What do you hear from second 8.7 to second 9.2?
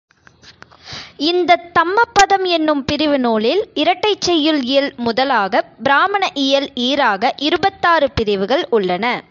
உள்ளன.